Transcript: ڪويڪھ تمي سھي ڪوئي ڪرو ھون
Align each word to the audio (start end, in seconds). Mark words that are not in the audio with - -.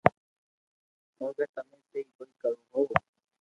ڪويڪھ 1.17 1.45
تمي 1.55 1.79
سھي 1.89 1.99
ڪوئي 2.15 2.31
ڪرو 2.41 2.61
ھون 2.71 2.87